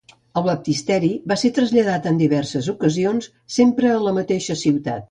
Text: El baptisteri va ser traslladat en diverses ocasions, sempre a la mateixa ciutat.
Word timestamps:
El 0.39 0.45
baptisteri 0.45 1.09
va 1.33 1.37
ser 1.41 1.51
traslladat 1.59 2.09
en 2.13 2.17
diverses 2.23 2.73
ocasions, 2.77 3.31
sempre 3.61 3.97
a 3.99 4.05
la 4.09 4.21
mateixa 4.23 4.61
ciutat. 4.69 4.99